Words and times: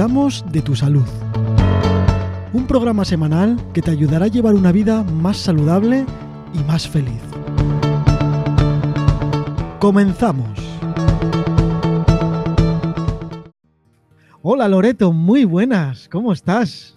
De 0.00 0.62
tu 0.62 0.74
salud. 0.74 1.04
Un 2.54 2.66
programa 2.66 3.04
semanal 3.04 3.58
que 3.74 3.82
te 3.82 3.90
ayudará 3.90 4.24
a 4.24 4.28
llevar 4.28 4.54
una 4.54 4.72
vida 4.72 5.02
más 5.02 5.36
saludable 5.36 6.06
y 6.54 6.64
más 6.64 6.88
feliz. 6.88 7.20
Comenzamos. 9.78 10.58
Hola 14.40 14.68
Loreto, 14.68 15.12
muy 15.12 15.44
buenas, 15.44 16.08
¿cómo 16.08 16.32
estás? 16.32 16.96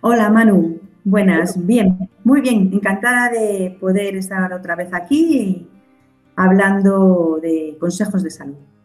Hola 0.00 0.30
Manu, 0.30 0.78
buenas, 1.02 1.66
bien, 1.66 2.08
muy 2.22 2.40
bien, 2.40 2.70
encantada 2.72 3.30
de 3.30 3.76
poder 3.80 4.14
estar 4.14 4.52
otra 4.52 4.76
vez 4.76 4.94
aquí 4.94 5.68
hablando 6.36 7.40
de 7.42 7.76
consejos 7.80 8.22
de 8.22 8.30
salud. 8.30 8.75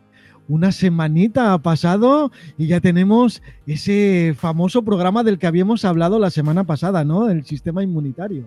Una 0.51 0.73
semanita 0.73 1.53
ha 1.53 1.59
pasado 1.59 2.29
y 2.57 2.67
ya 2.67 2.81
tenemos 2.81 3.41
ese 3.65 4.35
famoso 4.37 4.83
programa 4.83 5.23
del 5.23 5.39
que 5.39 5.47
habíamos 5.47 5.85
hablado 5.85 6.19
la 6.19 6.29
semana 6.29 6.65
pasada, 6.65 7.05
¿no? 7.05 7.29
El 7.29 7.45
sistema 7.45 7.81
inmunitario. 7.83 8.43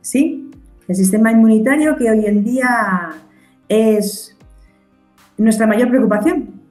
Sí, 0.00 0.50
el 0.88 0.96
sistema 0.96 1.32
inmunitario 1.32 1.98
que 1.98 2.10
hoy 2.10 2.24
en 2.24 2.42
día 2.42 3.10
es 3.68 4.38
nuestra 5.36 5.66
mayor 5.66 5.90
preocupación. 5.90 6.62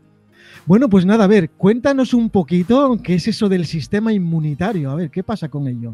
Bueno, 0.65 0.89
pues 0.89 1.05
nada, 1.05 1.25
a 1.25 1.27
ver, 1.27 1.51
cuéntanos 1.51 2.11
un 2.15 2.31
poquito 2.31 2.97
qué 3.03 3.13
es 3.13 3.27
eso 3.27 3.47
del 3.47 3.67
sistema 3.67 4.11
inmunitario. 4.11 4.89
A 4.89 4.95
ver, 4.95 5.11
¿qué 5.11 5.21
pasa 5.21 5.49
con 5.49 5.67
ello? 5.67 5.93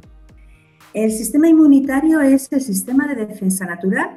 El 0.94 1.12
sistema 1.12 1.50
inmunitario 1.50 2.22
es 2.22 2.50
el 2.50 2.62
sistema 2.62 3.08
de 3.08 3.26
defensa 3.26 3.66
natural 3.66 4.10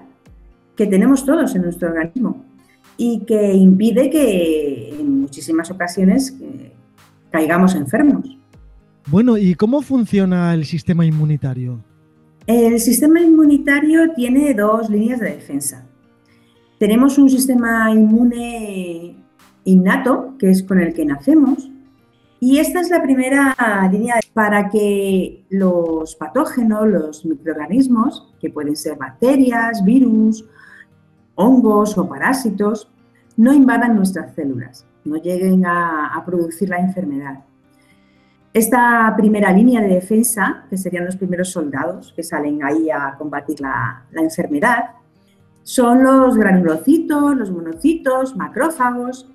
que 0.76 0.86
tenemos 0.86 1.26
todos 1.26 1.52
en 1.56 1.62
nuestro 1.62 1.88
organismo 1.88 2.53
y 2.96 3.20
que 3.20 3.54
impide 3.54 4.10
que 4.10 4.96
en 4.98 5.20
muchísimas 5.20 5.70
ocasiones 5.70 6.36
caigamos 7.30 7.74
enfermos. 7.74 8.38
Bueno, 9.06 9.36
¿y 9.36 9.54
cómo 9.54 9.82
funciona 9.82 10.54
el 10.54 10.64
sistema 10.64 11.04
inmunitario? 11.04 11.78
El 12.46 12.78
sistema 12.80 13.20
inmunitario 13.20 14.12
tiene 14.14 14.54
dos 14.54 14.88
líneas 14.88 15.20
de 15.20 15.30
defensa. 15.30 15.86
Tenemos 16.78 17.18
un 17.18 17.30
sistema 17.30 17.90
inmune 17.90 19.16
innato, 19.64 20.34
que 20.38 20.50
es 20.50 20.62
con 20.62 20.80
el 20.80 20.92
que 20.92 21.04
nacemos, 21.04 21.70
y 22.40 22.58
esta 22.58 22.80
es 22.80 22.90
la 22.90 23.02
primera 23.02 23.56
línea 23.90 24.16
para 24.34 24.68
que 24.68 25.46
los 25.48 26.14
patógenos, 26.16 26.86
los 26.86 27.24
microorganismos, 27.24 28.34
que 28.38 28.50
pueden 28.50 28.76
ser 28.76 28.98
bacterias, 28.98 29.82
virus, 29.82 30.44
hongos 31.34 31.96
o 31.98 32.08
parásitos, 32.08 32.88
no 33.36 33.52
invadan 33.52 33.96
nuestras 33.96 34.34
células, 34.34 34.86
no 35.04 35.16
lleguen 35.16 35.66
a, 35.66 36.22
producir 36.24 36.68
la 36.68 36.78
enfermedad. 36.78 37.40
Esta 38.52 39.12
primera 39.16 39.52
línea 39.52 39.80
de 39.80 39.88
defensa, 39.88 40.64
que 40.70 40.78
serían 40.78 41.04
los 41.04 41.16
primeros 41.16 41.50
soldados 41.50 42.12
que 42.14 42.22
salen 42.22 42.62
ahí 42.62 42.88
a 42.88 43.16
combatir 43.18 43.60
la, 43.60 44.04
enfermedad, 44.12 44.90
son 45.64 46.04
los 46.04 46.36
granulocitos, 46.36 47.36
los 47.36 47.50
monocitos, 47.50 48.36
macrófagos, 48.36 49.28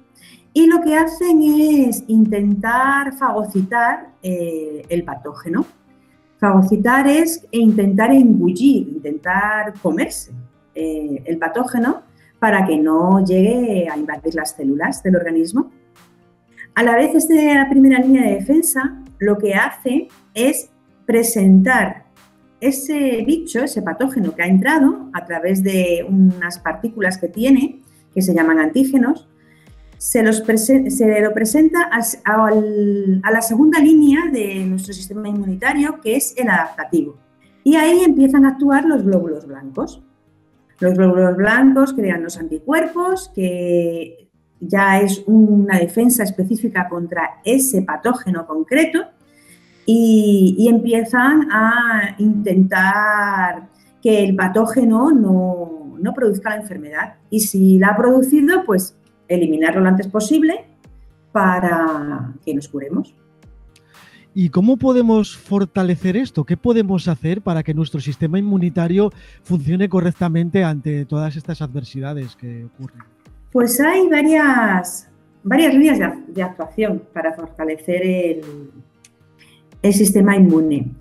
y 0.54 0.68
lo 0.68 0.82
que 0.82 0.96
hacen 0.96 1.42
es 1.44 2.04
intentar 2.08 3.14
fagocitar 3.14 4.12
eh, 4.24 4.86
el 4.90 5.04
patógeno. 5.04 5.66
Fagocitar 6.38 7.08
es 7.08 7.46
intentar 7.52 8.12
engullir, 8.12 8.88
intentar 8.88 9.74
comerse 9.82 10.32
eh, 10.80 11.24
el 11.26 11.38
patógeno 11.38 12.04
para 12.40 12.66
que 12.66 12.78
no 12.78 13.24
llegue 13.24 13.90
a 13.90 13.98
invadir 13.98 14.34
las 14.36 14.52
células 14.56 15.04
del 15.04 15.18
organismo. 15.18 15.72
A 16.76 16.84
la 16.84 16.96
vez, 16.96 17.14
esta 17.14 17.70
primera 17.70 18.00
línea 18.00 18.24
de 18.24 18.36
defensa 18.36 19.04
lo 19.20 19.38
que 19.38 19.54
hace 19.54 20.08
es 20.34 20.70
presentar 21.06 22.06
ese 22.62 23.24
bicho, 23.26 23.64
ese 23.64 23.82
patógeno 23.82 24.36
que 24.36 24.44
ha 24.44 24.48
entrado 24.48 25.10
a 25.14 25.26
través 25.26 25.64
de 25.64 26.06
unas 26.08 26.60
partículas 26.60 27.18
que 27.18 27.28
tiene, 27.28 27.82
que 28.14 28.22
se 28.22 28.34
llaman 28.34 28.60
antígenos, 28.60 29.28
se, 29.98 30.24
los 30.24 30.38
se 30.38 31.22
lo 31.22 31.34
presenta 31.34 31.90
a 31.92 33.32
la 33.32 33.42
segunda 33.42 33.80
línea 33.80 34.28
de 34.32 34.66
nuestro 34.66 34.94
sistema 34.94 35.28
inmunitario, 35.28 36.00
que 36.02 36.16
es 36.16 36.34
el 36.38 36.50
adaptativo. 36.50 37.18
Y 37.64 37.76
ahí 37.76 38.02
empiezan 38.04 38.46
a 38.46 38.50
actuar 38.50 38.86
los 38.86 39.04
glóbulos 39.04 39.46
blancos. 39.46 40.02
Los 40.80 40.96
glóbulos 40.96 41.36
blancos 41.36 41.94
crean 41.94 42.24
los 42.24 42.38
anticuerpos, 42.38 43.32
que 43.36 44.30
ya 44.60 45.00
es 45.02 45.24
una 45.26 45.80
defensa 45.80 46.24
específica 46.24 46.88
contra 46.90 47.42
ese 47.44 47.82
patógeno 47.82 48.46
concreto, 48.46 49.06
y, 49.86 50.68
empiezan 50.70 51.50
a 51.52 52.16
intentar 52.20 53.70
que 54.04 54.24
el 54.24 54.36
patógeno 54.36 55.12
no, 55.12 55.96
no 56.00 56.14
produzca 56.14 56.52
la 56.52 56.58
enfermedad. 56.58 57.16
Y 57.32 57.40
si 57.40 57.80
la 57.80 57.90
ha 57.90 57.98
producido, 57.98 58.66
pues 58.66 58.96
eliminarlo 59.28 59.82
lo 59.82 59.88
antes 59.90 60.08
posible 60.08 60.66
para 61.32 62.34
que 62.46 62.54
nos 62.54 62.68
curemos. 62.68 63.16
¿Y 64.36 64.50
cómo 64.50 64.78
podemos 64.78 65.36
fortalecer 65.36 66.16
esto? 66.16 66.44
¿Qué 66.44 66.56
podemos 66.56 67.08
hacer 67.08 67.42
para 67.42 67.64
que 67.64 67.74
nuestro 67.74 68.00
sistema 68.00 68.38
inmunitario 68.38 69.12
funcione 69.44 69.90
correctamente 69.90 70.64
ante 70.64 71.06
todas 71.06 71.36
estas 71.36 71.62
adversidades 71.62 72.36
que 72.36 72.66
ocurren? 72.66 73.04
Pues 73.52 73.80
hay 73.80 74.08
varias, 74.08 75.10
varias 75.44 75.74
líneas 75.74 76.14
de, 76.28 76.44
actuación 76.44 77.02
para 77.12 77.34
fortalecer 77.34 78.02
el, 78.04 78.42
el 79.82 79.94
sistema 79.94 80.36
inmune. 80.36 80.92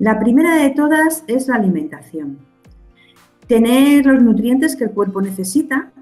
La 0.00 0.18
primera 0.18 0.56
de 0.56 0.70
todas 0.70 1.22
es 1.28 1.46
la 1.46 1.56
alimentación. 1.56 2.38
Tener 3.46 4.04
los 4.04 4.20
nutrientes 4.20 4.74
que 4.74 4.84
el 4.84 4.90
cuerpo 4.90 5.22
necesita 5.22 5.92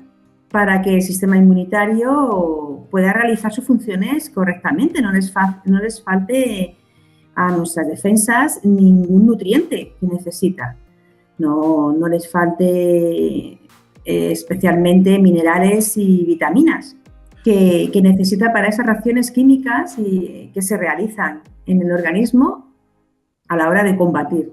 para 0.51 0.83
que 0.83 0.97
el 0.97 1.03
sistema 1.03 1.37
inmunitario 1.37 2.87
pueda 2.91 3.13
realizar 3.13 3.53
sus 3.53 3.65
funciones 3.65 4.31
correctamente, 4.31 5.01
no 5.01 5.13
les, 5.13 5.33
no 5.65 5.79
les 5.81 6.03
falte 6.03 6.77
a 7.35 7.53
nuestras 7.53 7.87
defensas 7.87 8.61
ningún 8.65 9.27
nutriente 9.27 9.95
que 10.01 10.07
necesita, 10.07 10.77
no, 11.39 11.95
les 12.09 12.31
falte 12.31 12.67
eh, 12.69 13.59
especialmente 14.05 15.19
minerales 15.19 15.97
y 15.97 16.25
vitaminas 16.25 16.97
que, 17.45 17.91
necesita 18.03 18.53
para 18.53 18.69
esas 18.69 18.87
reacciones 18.87 19.31
químicas 19.31 19.99
y, 19.99 20.51
que 20.53 20.63
se 20.63 20.77
realizan 20.77 21.43
en 21.67 21.81
el 21.81 21.93
organismo 21.93 22.75
a 23.49 23.57
la 23.57 23.69
hora 23.69 23.85
de 23.85 23.97
combatir 23.97 24.53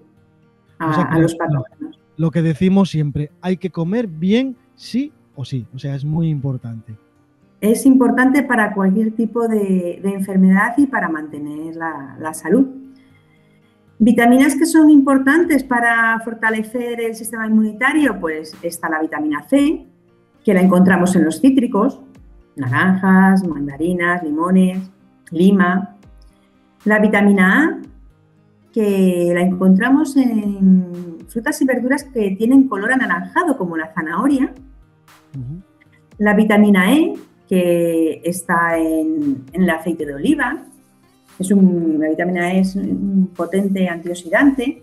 a 0.79 1.19
los 1.19 1.35
patógenos. 1.35 1.99
Lo 2.17 2.31
que 2.31 2.41
decimos 2.41 2.89
siempre, 2.89 3.31
hay 3.41 3.57
que 3.57 3.69
comer 3.71 4.07
bien 4.07 4.55
sí 4.75 5.11
o 5.37 5.45
sí, 5.45 5.67
o 5.73 5.77
sea, 5.77 5.95
es 5.95 6.03
muy 6.03 6.29
importante. 6.29 6.97
Es 7.61 7.85
importante 7.85 8.41
para 8.41 8.73
cualquier 8.73 9.11
tipo 9.11 9.47
de, 9.47 10.01
enfermedad 10.03 10.73
y 10.77 10.87
para 10.87 11.09
mantener 11.09 11.75
la, 11.75 12.33
salud. 12.33 12.67
Vitaminas 13.99 14.55
que 14.55 14.65
son 14.65 14.89
importantes 14.89 15.63
para 15.63 16.19
fortalecer 16.21 16.99
el 17.01 17.15
sistema 17.15 17.45
inmunitario, 17.45 18.19
pues 18.19 18.55
está 18.63 18.89
la 18.89 18.99
vitamina 18.99 19.43
C, 19.47 19.85
que 20.43 20.53
la 20.55 20.61
encontramos 20.61 21.15
en 21.15 21.25
los 21.25 21.39
cítricos, 21.39 22.01
naranjas, 22.55 23.47
mandarinas, 23.47 24.23
limones, 24.23 24.89
lima. 25.31 25.97
La 26.85 26.99
vitamina 26.99 27.63
A, 27.63 27.81
que 28.73 29.31
la 29.35 29.41
encontramos 29.41 30.15
en 30.17 31.17
frutas 31.27 31.61
y 31.61 31.65
verduras 31.65 32.03
que 32.05 32.31
tienen 32.31 32.67
color 32.67 32.91
anaranjado, 32.93 33.55
como 33.57 33.77
la 33.77 33.93
zanahoria, 33.93 34.53
la 36.17 36.33
vitamina 36.33 36.93
E, 36.93 37.13
que 37.47 38.21
está 38.23 38.77
en, 38.77 39.45
el 39.53 39.69
aceite 39.69 40.05
de 40.05 40.15
oliva, 40.15 40.65
es 41.39 41.51
un, 41.51 41.97
la 41.99 42.09
vitamina 42.09 42.53
E 42.53 42.59
es 42.61 42.75
un 42.75 43.31
potente 43.35 43.87
antioxidante. 43.87 44.81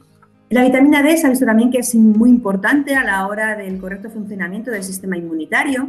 La 0.50 0.62
vitamina 0.62 1.02
D 1.02 1.16
se 1.16 1.26
ha 1.26 1.30
visto 1.30 1.46
también 1.46 1.70
que 1.70 1.78
es 1.78 1.94
muy 1.94 2.30
importante 2.30 2.94
a 2.94 3.02
la 3.02 3.26
hora 3.26 3.56
del 3.56 3.78
correcto 3.78 4.10
funcionamiento 4.10 4.70
del 4.70 4.84
sistema 4.84 5.16
inmunitario. 5.16 5.88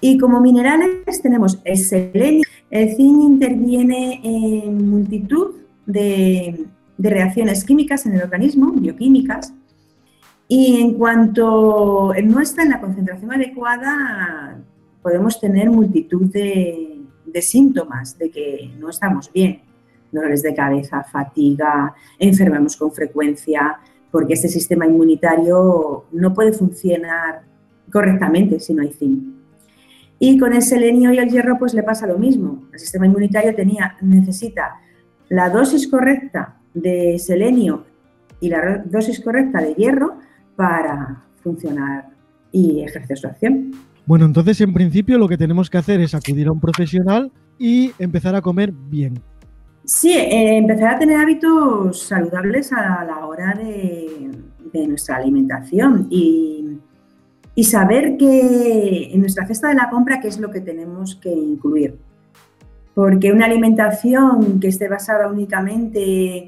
Y 0.00 0.18
como 0.18 0.40
minerales 0.40 1.22
tenemos 1.22 1.60
el 1.64 1.78
selenio. 1.78 2.42
El 2.70 2.96
zinc 2.96 3.22
interviene 3.22 4.20
en 4.24 4.90
multitud 4.90 5.54
de 5.86 6.66
reacciones 6.98 7.64
químicas 7.64 8.06
en 8.06 8.14
el 8.14 8.22
organismo, 8.22 8.72
bioquímicas, 8.72 9.54
y 10.54 10.82
en 10.82 10.92
cuanto 10.98 12.12
no 12.24 12.40
está 12.40 12.62
en 12.62 12.68
la 12.68 12.78
concentración 12.78 13.32
adecuada, 13.32 14.60
podemos 15.00 15.40
tener 15.40 15.70
multitud 15.70 16.30
de, 16.30 17.00
síntomas 17.40 18.18
de 18.18 18.30
que 18.30 18.70
no 18.78 18.90
estamos 18.90 19.32
bien. 19.32 19.62
Dolores 20.10 20.42
de 20.42 20.54
cabeza, 20.54 21.04
fatiga, 21.04 21.94
enfermamos 22.18 22.76
con 22.76 22.92
frecuencia, 22.92 23.78
porque 24.10 24.34
este 24.34 24.48
sistema 24.48 24.84
inmunitario 24.84 26.04
no 26.12 26.34
puede 26.34 26.52
funcionar 26.52 27.44
correctamente 27.90 28.60
si 28.60 28.74
no 28.74 28.82
hay 28.82 28.92
zinc. 28.92 29.24
Y 30.18 30.38
con 30.38 30.52
el 30.52 30.60
selenio 30.60 31.14
y 31.14 31.18
el 31.18 31.30
hierro 31.30 31.58
pues 31.58 31.72
le 31.72 31.82
pasa 31.82 32.06
lo 32.06 32.18
mismo. 32.18 32.64
El 32.74 32.78
sistema 32.78 33.06
inmunitario 33.06 33.54
tenía, 33.54 33.96
necesita 34.02 34.82
la 35.30 35.48
dosis 35.48 35.88
correcta 35.88 36.58
de 36.74 37.18
selenio 37.18 37.86
y 38.38 38.50
la 38.50 38.82
dosis 38.84 39.18
correcta 39.20 39.62
de 39.62 39.72
hierro 39.72 40.18
para 40.56 41.24
funcionar 41.42 42.10
y 42.50 42.82
ejercer 42.82 43.18
su 43.18 43.26
acción. 43.26 43.72
Bueno, 44.06 44.24
entonces 44.24 44.60
en 44.60 44.72
principio 44.72 45.18
lo 45.18 45.28
que 45.28 45.36
tenemos 45.36 45.70
que 45.70 45.78
hacer 45.78 46.00
es 46.00 46.14
acudir 46.14 46.48
a 46.48 46.52
un 46.52 46.60
profesional 46.60 47.30
y 47.58 47.92
empezar 47.98 48.34
a 48.34 48.42
comer 48.42 48.72
bien. 48.72 49.14
Sí, 49.84 50.12
eh, 50.12 50.56
empezar 50.56 50.94
a 50.94 50.98
tener 50.98 51.18
hábitos 51.18 52.02
saludables 52.02 52.72
a 52.72 53.04
la 53.04 53.26
hora 53.26 53.54
de, 53.54 54.30
de 54.72 54.86
nuestra 54.86 55.16
alimentación 55.16 56.06
y 56.10 56.78
y 57.54 57.64
saber 57.64 58.16
que 58.16 59.10
en 59.12 59.20
nuestra 59.20 59.46
cesta 59.46 59.68
de 59.68 59.74
la 59.74 59.90
compra 59.90 60.20
qué 60.20 60.28
es 60.28 60.38
lo 60.38 60.50
que 60.50 60.60
tenemos 60.60 61.16
que 61.16 61.30
incluir. 61.30 61.98
Porque 62.94 63.32
una 63.32 63.46
alimentación 63.46 64.60
que 64.60 64.68
esté 64.68 64.88
basada 64.88 65.28
únicamente 65.28 66.46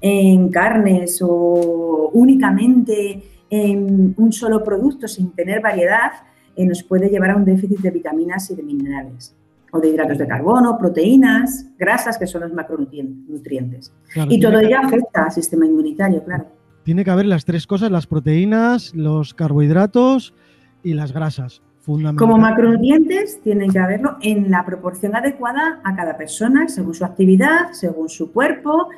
en 0.00 0.48
carnes 0.50 1.20
o 1.22 2.10
únicamente 2.12 3.22
en 3.52 4.14
un 4.16 4.32
solo 4.32 4.64
producto 4.64 5.06
sin 5.06 5.32
tener 5.32 5.60
variedad 5.60 6.12
eh, 6.56 6.64
nos 6.64 6.82
puede 6.82 7.10
llevar 7.10 7.32
a 7.32 7.36
un 7.36 7.44
déficit 7.44 7.80
de 7.80 7.90
vitaminas 7.90 8.50
y 8.50 8.54
de 8.54 8.62
minerales 8.62 9.36
o 9.72 9.78
de 9.78 9.90
hidratos 9.90 10.18
de 10.18 10.26
carbono, 10.26 10.78
proteínas, 10.78 11.66
grasas, 11.78 12.18
que 12.18 12.26
son 12.26 12.42
los 12.42 12.52
macronutrientes. 12.52 13.92
y 14.28 14.40
todo 14.40 14.58
ello 14.58 14.78
afecta 14.82 15.24
al 15.24 15.32
sistema 15.32 15.66
inmunitario, 15.66 16.22
claro. 16.24 16.46
Tiene 16.82 17.04
que 17.04 17.10
haber 17.10 17.26
las 17.26 17.44
tres 17.44 17.66
cosas, 17.66 17.90
las 17.90 18.06
proteínas, 18.06 18.94
los 18.94 19.34
carbohidratos 19.34 20.34
y 20.82 20.94
las 20.94 21.12
grasas. 21.12 21.62
Como 21.84 22.38
macronutrientes 22.38 23.40
tienen 23.42 23.70
que 23.70 23.78
haberlo 23.78 24.16
en 24.22 24.50
la 24.50 24.64
proporción 24.64 25.16
adecuada 25.16 25.80
a 25.84 25.96
cada 25.96 26.16
persona, 26.16 26.68
según 26.68 26.94
su 26.94 27.04
actividad, 27.04 27.72
según 27.72 28.08
su 28.08 28.30
cuerpo. 28.30 28.88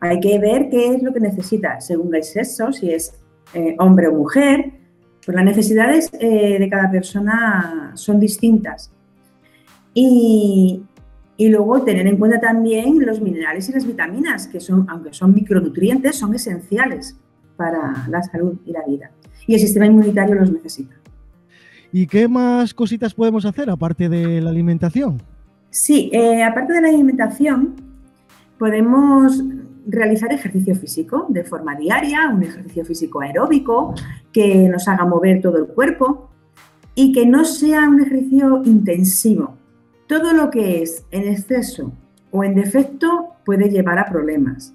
Hay 0.00 0.20
que 0.20 0.38
ver 0.38 0.68
qué 0.70 0.94
es 0.94 1.02
lo 1.02 1.12
que 1.12 1.20
necesita, 1.20 1.80
según 1.80 2.14
el 2.14 2.24
sexo, 2.24 2.72
si 2.72 2.92
es 2.92 3.20
eh, 3.54 3.76
hombre 3.78 4.08
o 4.08 4.14
mujer. 4.14 4.72
Pues 5.24 5.34
las 5.34 5.44
necesidades 5.44 6.10
eh, 6.18 6.58
de 6.58 6.68
cada 6.70 6.90
persona 6.90 7.92
son 7.94 8.18
distintas. 8.18 8.90
Y, 9.92 10.82
y 11.36 11.48
luego 11.48 11.82
tener 11.82 12.06
en 12.06 12.16
cuenta 12.16 12.40
también 12.40 13.04
los 13.04 13.20
minerales 13.20 13.68
y 13.68 13.72
las 13.72 13.86
vitaminas, 13.86 14.46
que 14.46 14.60
son, 14.60 14.86
aunque 14.88 15.12
son 15.12 15.34
micronutrientes, 15.34 16.16
son 16.16 16.34
esenciales 16.34 17.16
para 17.56 18.06
la 18.08 18.22
salud 18.22 18.58
y 18.64 18.72
la 18.72 18.84
vida. 18.86 19.10
Y 19.46 19.54
el 19.54 19.60
sistema 19.60 19.86
inmunitario 19.86 20.34
los 20.34 20.52
necesita. 20.52 20.94
¿Y 21.92 22.06
qué 22.06 22.28
más 22.28 22.72
cositas 22.72 23.14
podemos 23.14 23.44
hacer 23.44 23.68
aparte 23.68 24.08
de 24.08 24.40
la 24.40 24.50
alimentación? 24.50 25.20
Sí, 25.70 26.10
eh, 26.12 26.42
aparte 26.42 26.72
de 26.72 26.80
la 26.80 26.88
alimentación, 26.88 27.74
podemos 28.58 29.42
realizar 29.90 30.32
ejercicio 30.32 30.74
físico 30.74 31.26
de 31.28 31.44
forma 31.44 31.74
diaria, 31.76 32.28
un 32.28 32.42
ejercicio 32.42 32.84
físico 32.84 33.20
aeróbico 33.20 33.94
que 34.32 34.68
nos 34.68 34.86
haga 34.88 35.04
mover 35.04 35.40
todo 35.40 35.58
el 35.58 35.66
cuerpo 35.66 36.30
y 36.94 37.12
que 37.12 37.26
no 37.26 37.44
sea 37.44 37.88
un 37.88 38.00
ejercicio 38.00 38.62
intensivo. 38.64 39.56
Todo 40.06 40.32
lo 40.32 40.50
que 40.50 40.82
es 40.82 41.04
en 41.10 41.28
exceso 41.28 41.92
o 42.30 42.44
en 42.44 42.54
defecto 42.54 43.34
puede 43.44 43.68
llevar 43.68 43.98
a 43.98 44.06
problemas. 44.06 44.74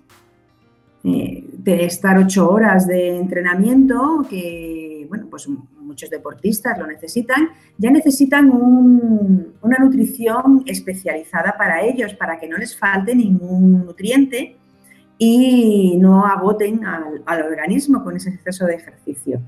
Eh, 1.03 1.43
de 1.57 1.85
estar 1.85 2.17
ocho 2.17 2.49
horas 2.49 2.87
de 2.87 3.15
entrenamiento, 3.15 4.25
que 4.27 5.05
bueno, 5.07 5.27
pues 5.29 5.47
muchos 5.79 6.09
deportistas 6.09 6.79
lo 6.79 6.87
necesitan, 6.87 7.49
ya 7.77 7.91
necesitan 7.91 8.49
una 8.49 9.77
nutrición 9.77 10.63
especializada 10.65 11.55
para 11.57 11.83
ellos, 11.83 12.15
para 12.15 12.39
que 12.39 12.47
no 12.47 12.57
les 12.57 12.75
falte 12.75 13.15
ningún 13.15 13.85
nutriente 13.85 14.57
y 15.17 15.97
no 15.97 16.25
agoten 16.25 16.85
al, 16.85 17.41
organismo 17.43 18.03
con 18.03 18.17
ese 18.17 18.29
exceso 18.29 18.65
de 18.65 18.75
ejercicio. 18.75 19.41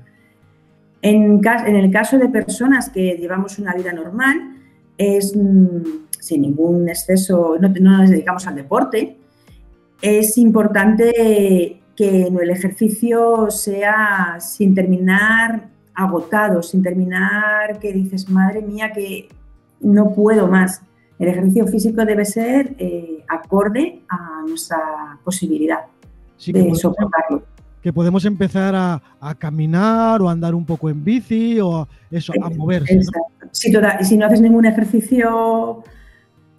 En, 1.02 1.40
el 1.44 1.90
caso 1.90 2.18
de 2.18 2.28
personas 2.28 2.90
que 2.90 3.16
llevamos 3.16 3.58
una 3.58 3.74
vida 3.74 3.92
normal, 3.92 4.56
es 4.96 5.36
mm, 5.36 6.06
sin 6.18 6.42
ningún 6.42 6.88
exceso, 6.88 7.56
no, 7.60 7.68
no 7.68 7.98
nos 7.98 8.10
dedicamos 8.10 8.46
al 8.46 8.56
deporte, 8.56 9.16
es 10.00 10.38
importante 10.38 11.80
que 11.96 12.22
el 12.22 12.50
ejercicio 12.50 13.50
sea 13.50 14.36
sin 14.40 14.74
terminar 14.74 15.68
agotado, 15.94 16.62
sin 16.62 16.80
terminar, 16.80 17.80
que 17.80 17.92
dices, 17.92 18.28
madre 18.28 18.62
mía, 18.62 18.92
que 18.92 19.28
no 19.80 20.14
puedo 20.14 20.46
más. 20.46 20.80
El 21.18 21.28
ejercicio 21.28 21.66
físico 21.66 22.04
debe 22.04 22.24
ser 22.24 22.76
eh, 22.78 23.17
acorde 23.28 24.02
a 24.08 24.42
nuestra 24.46 25.18
posibilidad 25.24 25.80
de 26.46 26.74
soportarlo. 26.74 27.42
Que 27.82 27.92
podemos 27.92 28.24
empezar 28.24 28.74
a, 28.74 29.00
caminar 29.38 30.20
o 30.20 30.28
andar 30.28 30.54
un 30.54 30.64
poco 30.64 30.90
en 30.90 31.04
bici 31.04 31.60
o 31.60 31.86
eso, 32.10 32.32
a 32.42 32.50
moverse. 32.50 33.00
Si, 33.52 33.72
si 34.02 34.16
no 34.16 34.26
haces 34.26 34.40
ningún 34.40 34.66
ejercicio 34.66 35.82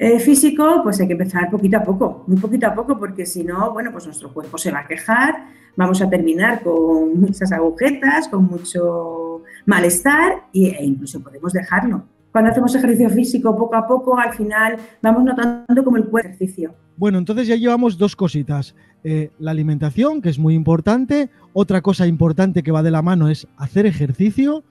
eh, 0.02 0.18
físico, 0.20 0.80
pues 0.82 0.98
hay 1.02 1.08
que 1.08 1.14
empezar 1.14 1.50
poquito 1.52 1.76
a 1.76 1.84
poco, 1.84 2.24
muy 2.26 2.38
poquito 2.38 2.68
a 2.68 2.74
poco, 2.74 2.98
porque 2.98 3.26
si 3.26 3.44
no, 3.44 3.74
bueno, 3.74 3.92
pues 3.92 4.06
nuestro 4.06 4.34
cuerpo 4.34 4.58
se 4.58 4.72
va 4.72 4.80
a 4.80 4.88
quejar, 4.88 5.48
vamos 5.76 6.02
a 6.02 6.10
terminar 6.10 6.64
con 6.64 7.20
muchas 7.20 7.52
agujetas, 7.52 8.30
con 8.30 8.46
mucho 8.46 9.44
malestar 9.66 10.46
e 10.54 10.84
incluso 10.86 11.22
podemos 11.22 11.52
dejarlo. 11.52 12.06
Cuando 12.32 12.52
hacemos 12.52 12.76
ejercicio 12.76 13.10
físico 13.10 13.58
poco 13.58 13.76
a 13.76 13.88
poco, 13.88 14.18
al 14.18 14.34
final 14.34 14.78
vamos 15.02 15.24
notando 15.24 15.84
como 15.84 15.98
el 15.98 16.06
cuerpo 16.06 16.30
ejercicio. 16.30 16.76
Bueno, 16.96 17.18
entonces 17.18 17.48
ya 17.48 17.56
llevamos 17.56 17.98
dos 17.98 18.16
cositas. 18.16 18.76
Eh, 19.04 19.32
la 19.40 19.52
alimentación, 19.52 20.22
que 20.22 20.30
es 20.30 20.38
muy 20.38 20.54
importante. 20.54 21.30
Otra 21.54 21.82
cosa 21.82 22.06
importante 22.06 22.62
que 22.62 22.72
va 22.72 22.84
de 22.84 22.92
la 22.92 23.02
mano 23.02 23.30
es 23.30 23.48
hacer 23.58 23.86
ejercicio. 23.86 24.64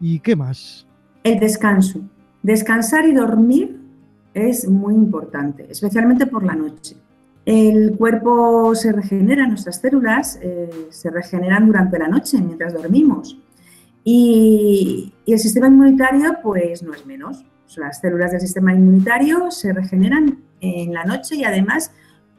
¿Y 0.00 0.20
qué 0.20 0.34
más? 0.34 0.86
El 1.22 1.38
descanso. 1.38 2.00
Descansar 2.42 3.06
y 3.06 3.12
dormir 3.12 3.80
es 4.34 4.68
muy 4.68 4.94
importante, 4.94 5.66
especialmente 5.70 6.26
por 6.26 6.44
la 6.44 6.54
noche. 6.54 6.96
El 7.46 7.96
cuerpo 7.96 8.74
se 8.74 8.90
regenera, 8.90 9.46
nuestras 9.46 9.76
células 9.76 10.38
eh, 10.42 10.70
se 10.90 11.10
regeneran 11.10 11.66
durante 11.66 11.98
la 11.98 12.08
noche 12.08 12.38
mientras 12.40 12.72
dormimos. 12.72 13.38
Y, 14.04 15.12
el 15.26 15.38
sistema 15.38 15.68
inmunitario, 15.68 16.36
pues 16.42 16.82
no 16.82 16.92
es 16.92 17.06
menos. 17.06 17.44
Las 17.76 18.00
células 18.00 18.30
del 18.30 18.40
sistema 18.40 18.72
inmunitario 18.72 19.50
se 19.50 19.72
regeneran 19.72 20.38
en 20.60 20.92
la 20.92 21.04
noche 21.04 21.34
y 21.36 21.44
además 21.44 21.90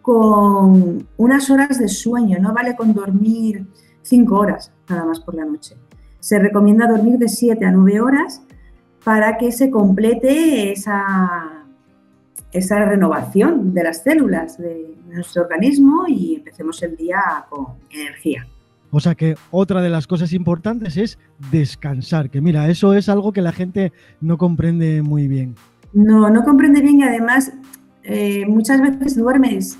con 0.02 1.08
unas 1.18 1.50
horas 1.50 1.80
de 1.80 1.90
sueño. 1.90 2.38
No 2.40 2.54
vale 2.54 2.76
con 2.76 2.94
dormir 2.94 3.66
cinco 4.02 4.38
horas 4.38 4.72
nada 4.88 5.04
más 5.04 5.20
por 5.20 5.34
la 5.36 5.44
noche. 5.44 5.76
Se 6.20 6.40
recomienda 6.40 6.88
dormir 6.88 7.18
de 7.18 7.28
7 7.28 7.66
a 7.66 7.72
9 7.72 8.02
horas 8.02 8.42
para 9.04 9.38
que 9.38 9.52
se 9.52 9.70
complete 9.70 10.72
esa, 10.72 11.66
esa 12.52 12.86
renovación 12.86 13.74
de 13.74 13.84
las 13.84 14.04
células 14.04 14.58
de 14.58 14.96
nuestro 15.08 15.44
organismo 15.44 16.06
y 16.08 16.36
empecemos 16.36 16.82
el 16.82 16.96
día 16.96 17.46
con 17.50 17.68
energía. 17.92 18.48
O 18.96 19.02
sea 19.02 19.14
que 19.14 19.36
otra 19.52 19.82
de 19.82 19.90
las 19.90 20.08
cosas 20.08 20.32
importantes 20.32 20.96
es 20.96 21.20
descansar, 21.52 22.30
que 22.30 22.40
mira, 22.40 22.70
eso 22.70 22.94
es 22.94 23.10
algo 23.10 23.34
que 23.34 23.42
la 23.42 23.52
gente 23.52 23.92
no 24.22 24.38
comprende 24.38 25.02
muy 25.02 25.28
bien. 25.28 25.56
No, 25.92 26.30
no 26.30 26.46
comprende 26.46 26.80
bien 26.80 27.02
y 27.02 27.04
además 27.04 27.52
eh, 28.04 28.46
muchas 28.48 28.80
veces 28.80 29.18
duermes, 29.18 29.78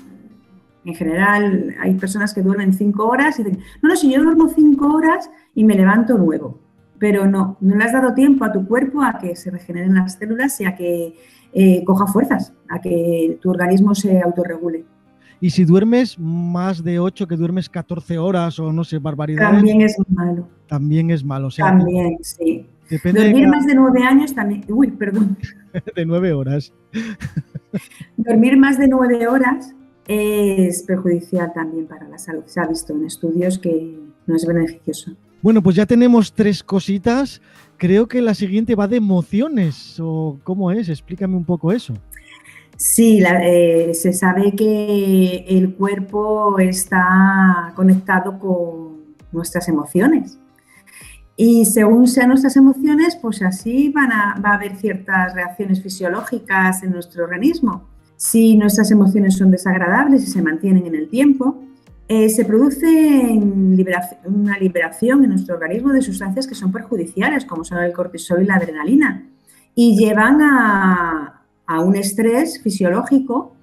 en 0.84 0.94
general 0.94 1.74
hay 1.80 1.94
personas 1.94 2.34
que 2.34 2.42
duermen 2.42 2.74
cinco 2.74 3.08
horas 3.08 3.40
y 3.40 3.44
dicen, 3.44 3.62
no, 3.80 3.88
no, 3.88 3.96
si 3.96 4.12
yo 4.12 4.22
duermo 4.22 4.48
cinco 4.54 4.94
horas 4.94 5.30
y 5.54 5.64
me 5.64 5.76
levanto 5.76 6.18
nuevo, 6.18 6.60
pero 6.98 7.26
no, 7.26 7.56
no 7.62 7.74
le 7.74 7.84
has 7.84 7.94
dado 7.94 8.12
tiempo 8.12 8.44
a 8.44 8.52
tu 8.52 8.66
cuerpo 8.66 9.02
a 9.02 9.16
que 9.16 9.34
se 9.34 9.50
regeneren 9.50 9.94
las 9.94 10.18
células 10.18 10.60
y 10.60 10.66
a 10.66 10.76
que 10.76 11.14
eh, 11.54 11.82
coja 11.86 12.06
fuerzas, 12.06 12.52
a 12.68 12.82
que 12.82 13.38
tu 13.40 13.48
organismo 13.48 13.94
se 13.94 14.20
autorregule. 14.20 14.84
Y 15.40 15.50
si 15.50 15.64
duermes 15.64 16.18
más 16.18 16.82
de 16.82 16.98
8, 16.98 17.28
que 17.28 17.36
duermes 17.36 17.68
14 17.68 18.18
horas 18.18 18.58
o 18.58 18.72
no 18.72 18.84
sé, 18.84 18.98
barbaridad. 18.98 19.52
También 19.52 19.82
es 19.82 19.96
malo. 20.08 20.48
También 20.66 21.10
es 21.10 21.24
malo. 21.24 21.48
también, 21.56 22.18
sí. 22.22 22.66
Dormir 22.88 23.48
más 23.48 23.66
de 23.66 23.74
9 23.74 24.02
años 24.02 24.34
también. 24.34 24.64
Uy, 24.68 24.90
perdón. 24.92 25.36
de 25.96 26.06
9 26.06 26.32
horas. 26.32 26.72
Dormir 28.16 28.56
más 28.56 28.78
de 28.78 28.88
9 28.88 29.26
horas 29.26 29.74
es 30.08 30.82
perjudicial 30.84 31.52
también 31.52 31.86
para 31.86 32.08
la 32.08 32.18
salud. 32.18 32.44
Se 32.46 32.60
ha 32.60 32.66
visto 32.66 32.94
en 32.94 33.04
estudios 33.04 33.58
que 33.58 33.98
no 34.26 34.36
es 34.36 34.46
beneficioso. 34.46 35.12
Bueno, 35.42 35.62
pues 35.62 35.76
ya 35.76 35.86
tenemos 35.86 36.32
tres 36.32 36.62
cositas. 36.62 37.42
Creo 37.76 38.08
que 38.08 38.22
la 38.22 38.34
siguiente 38.34 38.74
va 38.74 38.88
de 38.88 38.96
emociones. 38.96 39.98
¿O 40.00 40.38
cómo 40.44 40.70
es? 40.70 40.88
Explícame 40.88 41.36
un 41.36 41.44
poco 41.44 41.72
eso. 41.72 41.94
Sí, 42.76 43.22
eh, 43.24 43.92
se 43.94 44.12
sabe 44.12 44.52
que 44.54 45.46
el 45.48 45.74
cuerpo 45.74 46.58
está 46.58 47.72
conectado 47.74 48.38
con 48.38 49.16
nuestras 49.32 49.68
emociones 49.68 50.38
Y 51.36 51.64
según 51.66 52.06
sean 52.06 52.28
nuestras 52.28 52.56
emociones, 52.56 53.16
pues 53.16 53.42
así 53.42 53.90
van 53.90 54.12
a, 54.12 54.40
va 54.44 54.50
a 54.50 54.54
haber 54.54 54.76
ciertas 54.76 55.34
reacciones 55.34 55.82
fisiológicas 55.82 56.82
en 56.82 56.92
nuestro 56.92 57.24
organismo. 57.24 57.88
Si 58.16 58.56
nuestras 58.56 58.90
emociones 58.90 59.36
son 59.36 59.50
desagradables 59.50 60.22
y 60.22 60.26
se 60.26 60.42
mantienen 60.42 60.86
en 60.86 60.94
el 60.94 61.08
tiempo, 61.08 61.62
eh, 62.08 62.28
se 62.28 62.44
produce 62.44 63.38
una 64.24 64.58
liberación 64.58 65.24
en 65.24 65.30
nuestro 65.30 65.56
organismo 65.56 65.92
de 65.92 66.02
sustancias 66.02 66.46
que 66.46 66.54
son 66.54 66.72
perjudiciales, 66.72 67.44
como 67.44 67.64
son 67.64 67.78
el 67.82 67.92
cortisol 67.92 68.42
y 68.42 68.46
la 68.46 68.56
adrenalina, 68.56 69.28
y 69.74 69.98
llevan 69.98 70.40
a, 70.40 71.35
un 71.68 71.96
estrés 71.96 72.62
fisiológico 72.62 73.56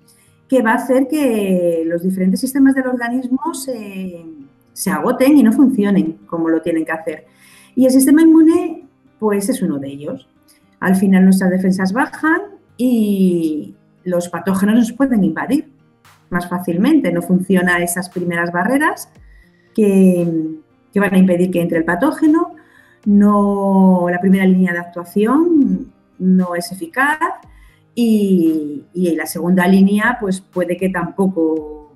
que 0.47 0.61
va 0.61 0.71
a 0.71 0.75
hacer 0.75 1.07
que 1.07 1.83
los 1.85 2.03
diferentes 2.03 2.39
sistemas 2.39 2.75
del 2.75 2.87
organismo 2.87 3.53
se, 3.53 4.23
se 4.73 4.91
agoten 4.91 5.37
y 5.37 5.43
no 5.43 5.53
funcionen 5.53 6.19
como 6.27 6.49
lo 6.49 6.61
tienen 6.61 6.85
que 6.85 6.91
hacer. 6.91 7.25
Y 7.75 7.85
el 7.85 7.91
sistema 7.91 8.21
inmune, 8.21 8.85
pues 9.19 9.49
es 9.49 9.61
uno 9.61 9.79
de 9.79 9.87
ellos. 9.87 10.27
Al 10.79 10.95
final 10.95 11.23
nuestras 11.23 11.49
defensas 11.49 11.93
bajan 11.93 12.41
y 12.77 13.75
los 14.03 14.29
patógenos 14.29 14.75
nos 14.75 14.91
pueden 14.91 15.23
invadir 15.23 15.71
más 16.29 16.49
fácilmente. 16.49 17.11
No 17.11 17.21
funcionan 17.21 17.81
esas 17.81 18.09
primeras 18.09 18.51
barreras 18.51 19.09
que, 19.73 20.59
van 20.95 21.13
a 21.13 21.17
impedir 21.17 21.51
que 21.51 21.61
entre 21.61 21.77
el 21.77 21.85
patógeno. 21.85 22.55
No, 23.05 24.07
la 24.09 24.19
primera 24.19 24.45
línea 24.45 24.73
de 24.73 24.79
actuación 24.79 25.91
no 26.19 26.55
es 26.55 26.71
eficaz 26.71 27.17
y, 27.95 28.85
la 28.93 29.25
segunda 29.25 29.67
línea 29.67 30.17
pues 30.19 30.41
puede 30.41 30.77
que 30.77 30.89
tampoco 30.89 31.95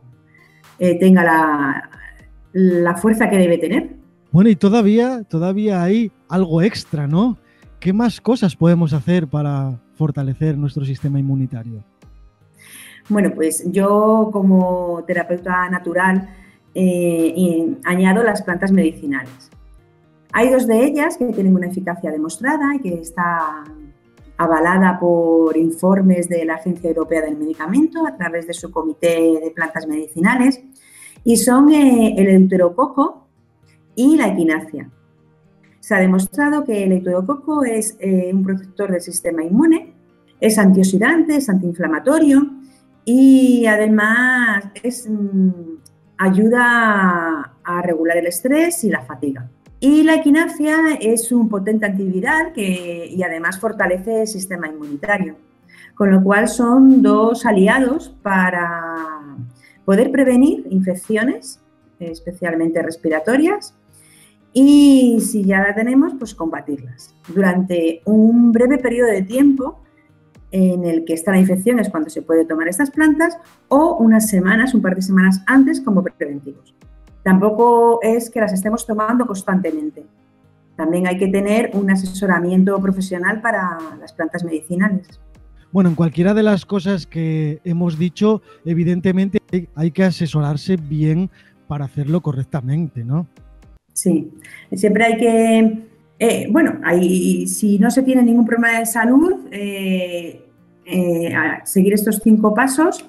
eh, 0.79 0.97
tenga 0.99 1.23
la, 1.23 1.89
la 2.53 2.95
fuerza 2.95 3.29
que 3.29 3.37
debe 3.37 3.57
tener. 3.57 3.95
Bueno, 4.31 4.49
y 4.49 4.55
todavía, 4.55 5.23
todavía 5.23 5.83
hay 5.83 6.11
algo 6.29 6.61
extra, 6.61 7.07
¿no? 7.07 7.37
¿Qué 7.79 7.93
más 7.93 8.19
cosas 8.21 8.55
podemos 8.55 8.93
hacer 8.93 9.27
para 9.27 9.79
fortalecer 9.95 10.57
nuestro 10.57 10.85
sistema 10.85 11.19
inmunitario? 11.19 11.83
Bueno, 13.09 13.31
pues 13.33 13.63
yo 13.71 14.29
como 14.33 15.03
terapeuta 15.07 15.69
natural 15.69 16.29
eh, 16.73 17.75
añado 17.85 18.23
las 18.23 18.41
plantas 18.41 18.71
medicinales. 18.71 19.49
Hay 20.33 20.49
dos 20.49 20.67
de 20.67 20.85
ellas 20.85 21.17
que 21.17 21.25
tienen 21.27 21.55
una 21.55 21.67
eficacia 21.67 22.11
demostrada 22.11 22.75
y 22.75 22.79
que 22.79 22.95
está 22.95 23.63
avalada 24.37 24.99
por 24.99 25.57
informes 25.57 26.29
de 26.29 26.45
la 26.45 26.55
Agencia 26.55 26.89
Europea 26.89 27.21
del 27.21 27.37
Medicamento 27.37 28.05
a 28.05 28.15
través 28.15 28.47
de 28.47 28.53
su 28.53 28.71
comité 28.71 29.39
de 29.43 29.51
plantas 29.51 29.87
medicinales 29.87 30.61
y 31.23 31.37
son 31.37 31.69
eh, 31.71 32.13
el 32.17 32.25
deuterococo 32.25 33.27
y 33.95 34.15
la 34.15 34.27
equinacia. 34.27 34.89
Se 35.79 35.95
ha 35.95 35.99
demostrado 35.99 36.63
que 36.63 36.83
el 36.83 36.89
deuterococo 36.89 37.63
es 37.63 37.97
eh, 37.99 38.31
un 38.33 38.43
protector 38.43 38.91
del 38.91 39.01
sistema 39.01 39.43
inmune, 39.43 39.93
es 40.39 40.57
antioxidante, 40.57 41.37
es 41.37 41.49
antiinflamatorio 41.49 42.45
y 43.03 43.65
además 43.65 44.65
mm, 45.07 45.49
ayuda 46.17 47.53
a, 47.63 47.81
regular 47.81 48.17
el 48.17 48.27
estrés 48.27 48.83
y 48.83 48.89
la 48.89 49.01
fatiga. 49.01 49.49
Y 49.79 50.03
la 50.03 50.15
equinacia 50.15 50.95
es 50.99 51.31
un 51.31 51.49
potente 51.49 51.85
antiviral 51.85 52.51
que, 52.53 53.07
y 53.07 53.21
además 53.21 53.59
fortalece 53.59 54.21
el 54.21 54.27
sistema 54.27 54.67
inmunitario, 54.67 55.35
con 55.93 56.11
lo 56.11 56.23
cual 56.23 56.47
son 56.47 57.01
dos 57.03 57.45
aliados 57.45 58.15
para 58.21 59.05
poder 59.85 60.11
prevenir 60.11 60.65
infecciones, 60.71 61.61
especialmente 61.99 62.81
respiratorias, 62.81 63.75
y 64.51 65.19
si 65.21 65.43
ya 65.43 65.59
la 65.59 65.75
tenemos, 65.75 66.13
pues 66.17 66.33
combatirlas. 66.33 67.15
Durante 67.27 68.01
un 68.05 68.51
breve 68.51 68.79
periodo 68.79 69.11
de 69.11 69.21
tiempo 69.21 69.83
en 70.49 70.85
el 70.85 71.05
que 71.05 71.13
está 71.13 71.31
la 71.31 71.39
infección 71.39 71.77
es 71.77 71.89
cuando 71.89 72.09
se 72.09 72.23
puede 72.23 72.45
tomar 72.45 72.67
estas 72.67 72.89
plantas 72.89 73.37
o 73.67 73.97
unas 73.97 74.29
semanas, 74.29 74.73
un 74.73 74.81
par 74.81 74.95
de 74.95 75.03
semanas 75.03 75.43
antes 75.45 75.81
como 75.81 76.03
preventivos. 76.03 76.73
Tampoco 77.27 77.99
es 78.01 78.29
que 78.29 78.39
las 78.39 78.53
estemos 78.53 78.85
tomando 78.85 79.27
constantemente. 79.27 80.05
También 80.77 81.07
hay 81.07 81.17
que 81.17 81.27
tener 81.27 81.71
un 81.73 81.91
asesoramiento 81.91 82.81
profesional 82.81 83.41
para 83.41 83.77
las 83.99 84.13
plantas 84.13 84.45
medicinales. 84.45 85.19
Bueno, 85.73 85.89
en 85.89 85.95
cualquiera 85.95 86.33
de 86.33 86.43
las 86.43 86.65
cosas 86.65 87.05
que 87.05 87.59
hemos 87.65 87.99
dicho, 87.99 88.41
evidentemente 88.63 89.41
hay 89.75 89.91
que 89.91 90.05
asesorarse 90.05 90.77
bien 90.77 91.29
para 91.67 91.83
hacerlo 91.83 92.21
correctamente, 92.21 93.03
¿no? 93.03 93.27
Sí, 93.91 94.31
siempre 94.71 95.03
hay 95.03 95.17
que 95.17 95.87
eh, 96.19 96.47
bueno, 96.49 96.79
si 97.45 97.77
no 97.77 97.91
se 97.91 98.03
tiene 98.03 98.23
ningún 98.23 98.45
problema 98.45 98.79
de 98.79 98.85
salud, 98.85 99.47
eh, 99.51 100.45
eh, 100.85 101.35
seguir 101.65 101.93
estos 101.93 102.21
cinco 102.23 102.53
pasos 102.53 103.05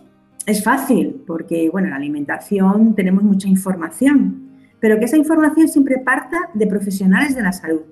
es 0.48 0.64
fácil, 0.64 1.22
porque 1.26 1.68
bueno, 1.70 1.88
en 1.88 1.90
la 1.90 1.96
alimentación 1.96 2.94
tenemos 2.94 3.22
mucha 3.22 3.48
información, 3.48 4.48
pero 4.80 4.98
que 4.98 5.04
esa 5.04 5.18
información 5.18 5.68
siempre 5.68 5.98
parta 5.98 6.38
de 6.54 6.66
profesionales 6.66 7.36
de 7.36 7.42
la 7.42 7.52
salud. 7.52 7.82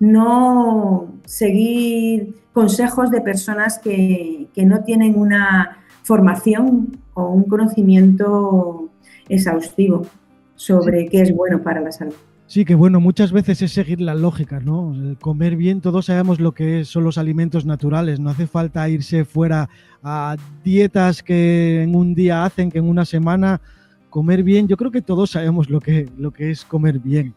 No 0.00 1.12
seguir 1.26 2.36
consejos 2.54 3.10
de 3.10 3.20
personas 3.20 3.78
que, 3.78 4.48
que 4.54 4.64
no 4.64 4.82
tienen 4.82 5.18
una 5.18 5.78
formación 6.02 6.98
o 7.12 7.28
un 7.28 7.44
conocimiento 7.44 8.88
exhaustivo 9.28 10.06
sobre 10.54 11.06
qué 11.08 11.20
es 11.20 11.36
bueno 11.36 11.62
para 11.62 11.80
la 11.80 11.92
salud. 11.92 12.14
Sí, 12.46 12.64
que 12.64 12.74
bueno, 12.74 13.00
muchas 13.00 13.32
veces 13.32 13.62
es 13.62 13.72
seguir 13.72 14.00
la 14.00 14.14
lógica, 14.14 14.60
¿no? 14.60 14.94
comer 15.20 15.56
bien, 15.56 15.80
todos 15.80 16.06
sabemos 16.06 16.40
lo 16.40 16.52
que 16.52 16.84
son 16.84 17.02
los 17.02 17.16
alimentos 17.16 17.64
naturales, 17.64 18.20
no 18.20 18.30
hace 18.30 18.46
falta 18.46 18.88
irse 18.88 19.24
fuera 19.24 19.70
a 20.02 20.36
dietas 20.62 21.22
que 21.22 21.82
en 21.82 21.96
un 21.96 22.14
día 22.14 22.44
hacen, 22.44 22.70
que 22.70 22.78
en 22.78 22.88
una 22.88 23.06
semana 23.06 23.62
comer 24.10 24.42
bien, 24.42 24.68
yo 24.68 24.76
creo 24.76 24.90
que 24.90 25.00
todos 25.00 25.30
sabemos 25.30 25.70
lo 25.70 25.80
que 25.80 26.06
es 26.38 26.64
comer 26.64 26.98
bien. 26.98 27.34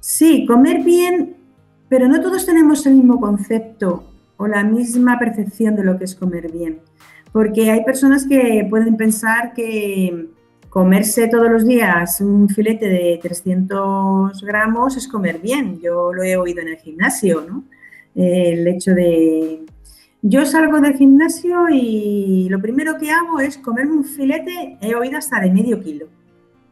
Sí, 0.00 0.44
comer 0.46 0.82
bien, 0.82 1.36
pero 1.88 2.08
no 2.08 2.20
todos 2.20 2.44
tenemos 2.44 2.84
el 2.86 2.94
mismo 2.96 3.20
concepto 3.20 4.04
o 4.36 4.46
la 4.46 4.64
misma 4.64 5.18
percepción 5.18 5.76
de 5.76 5.84
lo 5.84 5.98
que 5.98 6.04
es 6.04 6.14
comer 6.14 6.50
bien, 6.52 6.80
porque 7.32 7.70
hay 7.70 7.84
personas 7.84 8.26
que 8.26 8.66
pueden 8.68 8.96
pensar 8.96 9.54
que 9.54 10.28
comerse 10.78 11.26
todos 11.26 11.50
los 11.50 11.66
días 11.66 12.20
un 12.20 12.48
filete 12.48 12.88
de 12.88 13.18
300 13.20 14.40
gramos 14.42 14.96
es 14.96 15.08
comer 15.08 15.40
bien. 15.40 15.80
Yo 15.80 16.12
lo 16.12 16.22
he 16.22 16.36
oído 16.36 16.60
en 16.60 16.68
el 16.68 16.76
gimnasio, 16.76 17.44
¿no? 17.48 17.64
El 18.14 18.64
hecho 18.68 18.94
de... 18.94 19.66
Yo 20.22 20.46
salgo 20.46 20.80
del 20.80 20.94
gimnasio 20.94 21.68
y 21.68 22.46
lo 22.48 22.60
primero 22.60 22.96
que 22.96 23.10
hago 23.10 23.40
es 23.40 23.58
comerme 23.58 23.96
un 23.96 24.04
filete, 24.04 24.78
he 24.80 24.94
oído 24.94 25.18
hasta 25.18 25.40
de 25.40 25.50
medio 25.50 25.80
kilo. 25.80 26.06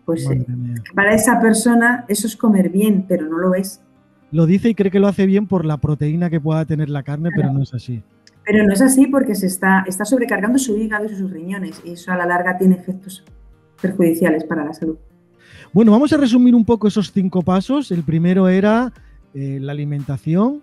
Pues 0.04 0.30
eh, 0.30 0.46
para 0.94 1.12
esa 1.12 1.40
persona 1.40 2.04
eso 2.06 2.28
es 2.28 2.36
comer 2.36 2.68
bien, 2.68 3.06
pero 3.08 3.26
no 3.26 3.38
lo 3.38 3.56
es. 3.56 3.80
Lo 4.30 4.46
dice 4.46 4.68
y 4.68 4.76
cree 4.76 4.92
que 4.92 5.00
lo 5.00 5.08
hace 5.08 5.26
bien 5.26 5.48
por 5.48 5.64
la 5.64 5.78
proteína 5.78 6.30
que 6.30 6.40
pueda 6.40 6.64
tener 6.64 6.90
la 6.90 7.02
carne, 7.02 7.30
pero 7.34 7.52
no 7.52 7.60
es 7.60 7.75
así. 7.75 8.04
Pero 8.44 8.64
no 8.64 8.72
es 8.72 8.82
así 8.82 9.08
porque 9.08 9.34
se 9.34 9.48
está, 9.48 9.84
está 9.84 10.04
sobrecargando 10.04 10.60
su 10.60 10.76
hígado 10.76 11.06
y 11.06 11.08
sus 11.08 11.28
riñones 11.28 11.82
y 11.84 11.94
eso 11.94 12.12
a 12.12 12.16
la 12.16 12.26
larga 12.26 12.56
tiene 12.56 12.76
efectos 12.76 13.25
perjudiciales 13.80 14.45
para 14.45 14.64
la 14.64 14.73
salud. 14.73 14.97
Bueno, 15.73 15.92
vamos 15.92 16.12
a 16.12 16.16
resumir 16.16 16.54
un 16.54 16.64
poco 16.64 16.88
esos 16.88 17.12
cinco 17.12 17.42
pasos. 17.42 17.90
El 17.90 18.02
primero 18.02 18.49
era 18.49 18.92
eh, 19.35 19.59
la 19.61 19.73
alimentación. 19.73 20.62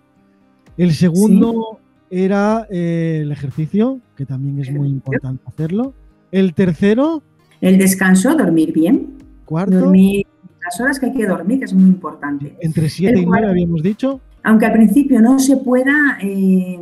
El 0.76 0.92
segundo 0.92 1.78
era 2.10 2.66
eh, 2.70 3.20
el 3.22 3.30
ejercicio, 3.30 4.00
que 4.16 4.26
también 4.26 4.60
es 4.60 4.72
muy 4.72 4.88
importante 4.88 5.42
hacerlo. 5.46 5.94
El 6.32 6.54
tercero. 6.54 7.22
El 7.60 7.78
descanso, 7.78 8.34
dormir 8.34 8.72
bien. 8.72 9.14
Cuarto. 9.44 9.78
Dormir 9.78 10.26
las 10.64 10.80
horas 10.80 10.98
que 10.98 11.06
hay 11.06 11.12
que 11.12 11.26
dormir, 11.26 11.58
que 11.58 11.66
es 11.66 11.74
muy 11.74 11.84
importante. 11.84 12.56
Entre 12.60 12.88
siete 12.88 13.20
y 13.20 13.26
nueve 13.26 13.48
habíamos 13.48 13.82
dicho. 13.82 14.20
Aunque 14.42 14.66
al 14.66 14.72
principio 14.72 15.20
no 15.20 15.38
se 15.38 15.58
pueda 15.58 16.18
eh, 16.20 16.80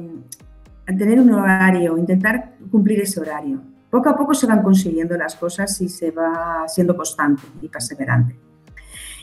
tener 0.86 1.20
un 1.20 1.32
horario, 1.32 1.98
intentar 1.98 2.54
cumplir 2.70 3.00
ese 3.00 3.20
horario 3.20 3.60
poco 3.92 4.08
a 4.08 4.16
poco 4.16 4.32
se 4.32 4.46
van 4.46 4.62
consiguiendo 4.62 5.18
las 5.18 5.36
cosas 5.36 5.78
y 5.82 5.88
se 5.90 6.12
va 6.12 6.66
siendo 6.66 6.96
constante 6.96 7.42
y 7.60 7.68
perseverante. 7.68 8.34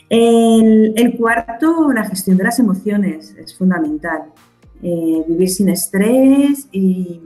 El, 0.08 1.16
cuarto, 1.18 1.90
la 1.92 2.04
gestión 2.04 2.36
de 2.36 2.44
las 2.44 2.60
emociones, 2.60 3.34
es 3.36 3.58
fundamental. 3.58 4.26
Eh, 4.80 5.24
vivir 5.26 5.50
sin 5.50 5.70
estrés 5.70 6.68
y, 6.70 7.20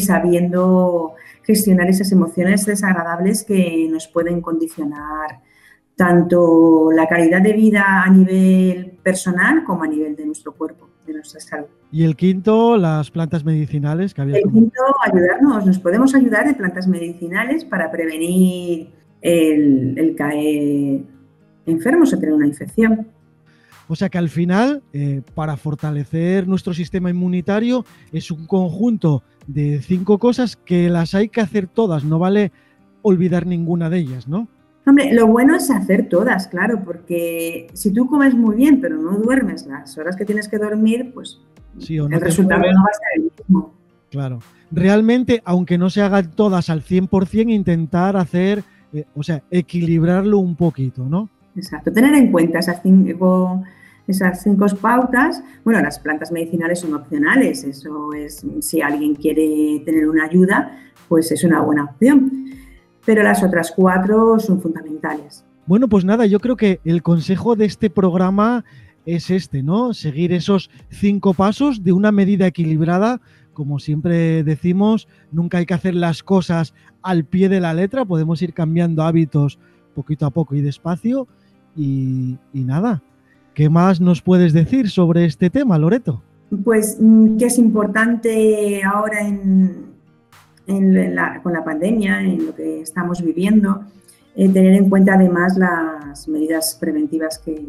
sabiendo 0.00 1.14
gestionar 1.44 1.88
esas 1.88 2.12
emociones 2.12 2.66
desagradables 2.66 3.42
que 3.42 3.88
nos 3.90 4.06
pueden 4.06 4.42
condicionar 4.42 5.40
tanto 5.96 6.92
la 6.92 7.08
calidad 7.08 7.40
de 7.40 7.54
vida 7.54 8.02
a 8.02 8.10
nivel 8.10 8.98
personal 9.02 9.64
como 9.64 9.84
a 9.84 9.86
nivel 9.86 10.14
de 10.14 10.26
nuestro 10.26 10.52
cuerpo, 10.52 10.90
de 11.06 11.14
nuestra 11.14 11.40
salud. 11.40 11.66
Y 11.92 12.04
el 12.04 12.16
quinto, 12.16 12.76
las 12.76 13.10
plantas 13.10 13.44
medicinales 13.44 14.12
que 14.12 14.22
había. 14.22 14.38
El 14.38 14.50
quinto, 14.50 14.82
ayudarnos. 15.04 15.66
Nos 15.66 15.78
podemos 15.78 16.14
ayudar 16.14 16.46
de 16.46 16.54
plantas 16.54 16.86
medicinales 16.86 17.64
para 17.64 17.90
prevenir 17.90 18.90
el, 19.20 20.14
caer 20.16 21.02
enfermos 21.66 22.12
o 22.12 22.18
tener 22.18 22.34
una 22.34 22.46
infección. 22.46 23.08
O 23.88 23.94
sea 23.94 24.08
que 24.08 24.18
al 24.18 24.28
final, 24.28 24.82
eh, 24.92 25.22
para 25.34 25.56
fortalecer 25.56 26.48
nuestro 26.48 26.74
sistema 26.74 27.10
inmunitario, 27.10 27.84
es 28.12 28.30
un 28.30 28.46
conjunto 28.46 29.22
de 29.46 29.80
cinco 29.80 30.18
cosas 30.18 30.56
que 30.56 30.88
las 30.88 31.14
hay 31.14 31.28
que 31.28 31.40
hacer 31.40 31.68
todas, 31.68 32.04
no 32.04 32.18
vale 32.18 32.50
olvidar 33.02 33.46
ninguna 33.46 33.88
de 33.88 33.98
ellas, 33.98 34.26
¿no? 34.26 34.48
Hombre, 34.86 35.12
lo 35.12 35.26
bueno 35.26 35.56
es 35.56 35.68
hacer 35.68 36.08
todas, 36.08 36.46
claro, 36.46 36.82
porque 36.84 37.66
si 37.72 37.92
tú 37.92 38.06
comes 38.06 38.34
muy 38.34 38.54
bien 38.54 38.80
pero 38.80 38.96
no 38.96 39.18
duermes 39.18 39.66
las 39.66 39.98
horas 39.98 40.14
que 40.14 40.24
tienes 40.24 40.48
que 40.48 40.58
dormir, 40.58 41.10
pues 41.12 41.40
el 41.88 42.20
resultado 42.20 42.60
no 42.60 42.84
va 42.84 42.90
a 42.90 42.94
ser 42.94 43.16
el 43.16 43.22
mismo. 43.24 43.74
Claro. 44.10 44.38
Realmente, 44.70 45.42
aunque 45.44 45.76
no 45.76 45.90
se 45.90 46.02
hagan 46.02 46.30
todas 46.30 46.70
al 46.70 46.82
100%, 46.82 47.52
intentar 47.52 48.16
hacer, 48.16 48.62
eh, 48.92 49.04
o 49.14 49.22
sea, 49.22 49.42
equilibrarlo 49.50 50.38
un 50.38 50.56
poquito, 50.56 51.04
¿no? 51.04 51.28
Exacto. 51.56 51.92
Tener 51.92 52.14
en 52.14 52.30
cuenta 52.30 52.60
esas 52.60 52.80
cinco, 52.82 53.64
esas 54.06 54.42
cinco 54.42 54.66
pautas. 54.80 55.42
Bueno, 55.64 55.80
las 55.80 55.98
plantas 55.98 56.30
medicinales 56.30 56.80
son 56.80 56.94
opcionales. 56.94 57.64
Eso 57.64 58.12
es, 58.12 58.44
si 58.60 58.80
alguien 58.80 59.14
quiere 59.14 59.82
tener 59.84 60.08
una 60.08 60.24
ayuda, 60.24 60.78
pues 61.08 61.30
es 61.32 61.44
una 61.44 61.60
buena 61.60 61.84
opción. 61.84 62.46
Pero 63.06 63.22
las 63.22 63.42
otras 63.42 63.72
cuatro 63.74 64.38
son 64.38 64.60
fundamentales. 64.60 65.44
Bueno, 65.66 65.88
pues 65.88 66.04
nada, 66.04 66.26
yo 66.26 66.38
creo 66.38 66.56
que 66.56 66.80
el 66.84 67.02
consejo 67.02 67.56
de 67.56 67.64
este 67.64 67.88
programa 67.88 68.64
es 69.06 69.30
este, 69.30 69.62
¿no? 69.62 69.94
Seguir 69.94 70.32
esos 70.32 70.70
cinco 70.90 71.32
pasos 71.32 71.82
de 71.82 71.92
una 71.92 72.12
medida 72.12 72.46
equilibrada. 72.46 73.20
Como 73.54 73.78
siempre 73.78 74.42
decimos, 74.44 75.08
nunca 75.32 75.58
hay 75.58 75.66
que 75.66 75.74
hacer 75.74 75.94
las 75.94 76.22
cosas 76.22 76.74
al 77.02 77.24
pie 77.24 77.48
de 77.48 77.60
la 77.60 77.72
letra, 77.72 78.04
podemos 78.04 78.42
ir 78.42 78.52
cambiando 78.52 79.02
hábitos 79.02 79.58
poquito 79.94 80.26
a 80.26 80.30
poco 80.30 80.54
y 80.54 80.60
despacio. 80.60 81.26
Y, 81.76 82.38
nada, 82.52 83.02
¿qué 83.54 83.68
más 83.68 84.00
nos 84.00 84.22
puedes 84.22 84.52
decir 84.52 84.90
sobre 84.90 85.24
este 85.24 85.50
tema, 85.50 85.78
Loreto? 85.78 86.22
Pues 86.64 86.98
mm, 87.00 87.36
que 87.38 87.46
es 87.46 87.58
importante 87.58 88.82
ahora 88.84 89.26
en, 89.26 89.85
con 90.66 91.52
la 91.52 91.64
pandemia, 91.64 92.20
en 92.20 92.46
lo 92.46 92.54
que 92.54 92.80
estamos 92.80 93.22
viviendo, 93.22 93.84
eh, 94.34 94.48
tener 94.48 94.74
en 94.74 94.90
cuenta 94.90 95.14
además 95.14 95.56
las 95.56 96.28
medidas 96.28 96.76
preventivas 96.78 97.38
que, 97.38 97.68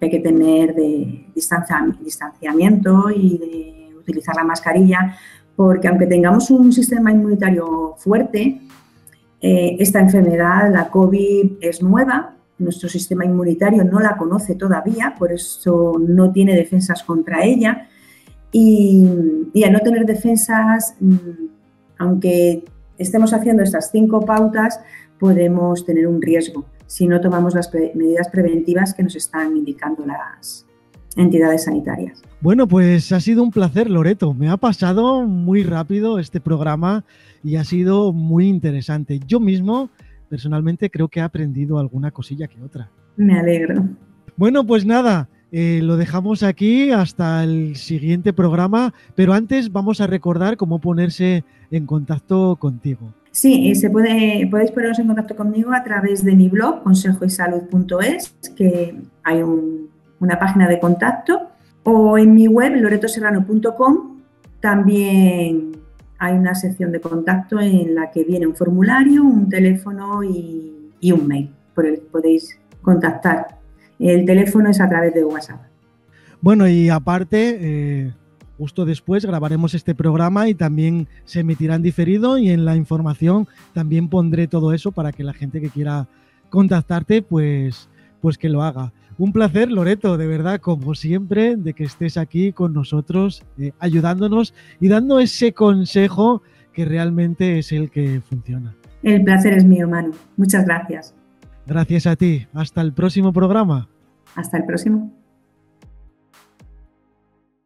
hay 0.00 0.10
que 0.10 0.20
tener 0.20 0.76
de 0.76 1.26
distanciamiento 1.34 3.10
y 3.10 3.38
de 3.38 3.96
utilizar 3.98 4.36
la 4.36 4.44
mascarilla, 4.44 5.16
porque 5.56 5.88
aunque 5.88 6.06
tengamos 6.06 6.52
un 6.52 6.72
sistema 6.72 7.10
inmunitario 7.10 7.94
fuerte, 7.98 8.60
eh, 9.40 9.76
esta 9.78 10.00
enfermedad, 10.00 10.72
la 10.72 10.88
COVID, 10.88 11.54
es 11.60 11.82
nueva, 11.82 12.36
nuestro 12.58 12.88
sistema 12.88 13.24
inmunitario 13.24 13.84
no 13.84 14.00
la 14.00 14.16
conoce 14.16 14.54
todavía, 14.54 15.14
por 15.18 15.32
eso 15.32 15.94
no 15.98 16.32
tiene 16.32 16.56
defensas 16.56 17.02
contra 17.02 17.44
ella. 17.44 17.88
Y, 18.50 19.06
al 19.64 19.72
no 19.72 19.80
tener 19.80 20.06
defensas, 20.06 20.94
mm, 21.00 21.57
aunque 21.98 22.64
estemos 22.98 23.32
haciendo 23.32 23.62
estas 23.62 23.90
cinco 23.90 24.24
pautas, 24.24 24.80
podemos 25.18 25.84
tener 25.84 26.06
un 26.06 26.22
riesgo 26.22 26.64
si 26.86 27.06
no 27.06 27.20
tomamos 27.20 27.54
las 27.54 27.70
medidas 27.94 28.28
preventivas 28.28 28.94
que 28.94 29.02
nos 29.02 29.14
están 29.14 29.56
indicando 29.56 30.04
las 30.06 30.66
entidades 31.16 31.64
sanitarias. 31.64 32.22
Bueno, 32.40 32.66
pues 32.66 33.12
ha 33.12 33.20
sido 33.20 33.42
un 33.42 33.50
placer, 33.50 33.90
Loreto. 33.90 34.32
Me 34.32 34.48
ha 34.48 34.56
pasado 34.56 35.26
muy 35.26 35.62
rápido 35.62 36.18
este 36.18 36.40
programa 36.40 37.04
y 37.44 37.56
ha 37.56 37.64
sido 37.64 38.12
muy 38.12 38.48
interesante. 38.48 39.20
Yo 39.26 39.38
mismo, 39.38 39.90
personalmente, 40.30 40.90
creo 40.90 41.08
que 41.08 41.20
he 41.20 41.22
aprendido 41.22 41.78
alguna 41.78 42.10
cosilla 42.10 42.46
que 42.46 42.62
otra. 42.62 42.90
Me 43.16 43.38
alegro. 43.38 43.84
Bueno, 44.36 44.64
pues 44.64 44.86
nada, 44.86 45.28
eh, 45.50 45.80
lo 45.82 45.96
dejamos 45.96 46.42
aquí 46.42 46.90
hasta 46.90 47.42
el 47.44 47.76
siguiente 47.76 48.32
programa, 48.32 48.92
pero 49.14 49.32
antes 49.32 49.72
vamos 49.72 50.00
a 50.00 50.06
recordar 50.06 50.56
cómo 50.56 50.78
ponerse 50.78 51.44
en 51.70 51.86
contacto 51.86 52.56
contigo. 52.56 53.12
Sí, 53.30 53.74
se 53.74 53.90
puede, 53.90 54.46
podéis 54.50 54.72
poneros 54.72 54.98
en 54.98 55.06
contacto 55.06 55.36
conmigo 55.36 55.72
a 55.72 55.84
través 55.84 56.24
de 56.24 56.34
mi 56.34 56.48
blog, 56.48 56.82
consejoysalud.es, 56.82 58.34
que 58.56 58.96
hay 59.22 59.42
una 59.42 60.38
página 60.38 60.68
de 60.68 60.80
contacto, 60.80 61.48
o 61.84 62.18
en 62.18 62.34
mi 62.34 62.48
web, 62.48 62.74
loretoserrano.com, 62.74 64.18
también 64.60 65.72
hay 66.18 66.34
una 66.36 66.54
sección 66.54 66.90
de 66.90 67.00
contacto 67.00 67.60
en 67.60 67.94
la 67.94 68.10
que 68.10 68.24
viene 68.24 68.46
un 68.46 68.56
formulario, 68.56 69.22
un 69.22 69.48
teléfono 69.48 70.22
y, 70.24 70.74
un 71.12 71.26
mail 71.26 71.50
por 71.74 71.86
el 71.86 72.00
que 72.00 72.06
podéis 72.06 72.58
contactar. 72.82 73.57
El 73.98 74.24
teléfono 74.24 74.70
es 74.70 74.80
a 74.80 74.88
través 74.88 75.14
de 75.14 75.24
WhatsApp. 75.24 75.60
Bueno, 76.40 76.68
y 76.68 76.88
aparte, 76.88 77.58
eh, 77.60 78.12
justo 78.56 78.84
después 78.84 79.24
grabaremos 79.24 79.74
este 79.74 79.94
programa 79.94 80.48
y 80.48 80.54
también 80.54 81.08
se 81.24 81.40
emitirá 81.40 81.78
diferido 81.78 82.38
y 82.38 82.50
en 82.50 82.64
la 82.64 82.76
información 82.76 83.48
también 83.72 84.08
pondré 84.08 84.46
todo 84.46 84.72
eso 84.72 84.92
para 84.92 85.12
que 85.12 85.24
la 85.24 85.32
gente 85.32 85.60
que 85.60 85.70
quiera 85.70 86.06
contactarte, 86.48 87.22
pues, 87.22 87.88
pues 88.20 88.38
que 88.38 88.48
lo 88.48 88.62
haga. 88.62 88.92
Un 89.18 89.32
placer, 89.32 89.70
Loreto, 89.70 90.16
de 90.16 90.28
verdad, 90.28 90.60
como 90.60 90.94
siempre, 90.94 91.56
de 91.56 91.74
que 91.74 91.82
estés 91.82 92.16
aquí 92.16 92.52
con 92.52 92.72
nosotros, 92.72 93.42
eh, 93.58 93.72
ayudándonos 93.80 94.54
y 94.80 94.86
dando 94.86 95.18
ese 95.18 95.52
consejo 95.52 96.42
que 96.72 96.84
realmente 96.84 97.58
es 97.58 97.72
el 97.72 97.90
que 97.90 98.20
funciona. 98.20 98.76
El 99.02 99.24
placer 99.24 99.54
es 99.54 99.64
mío, 99.64 99.88
Manu. 99.88 100.12
Muchas 100.36 100.64
gracias. 100.64 101.17
Gracias 101.68 102.06
a 102.06 102.16
ti. 102.16 102.46
Hasta 102.54 102.80
el 102.80 102.94
próximo 102.94 103.30
programa. 103.34 103.88
Hasta 104.34 104.56
el 104.56 104.64
próximo. 104.64 105.12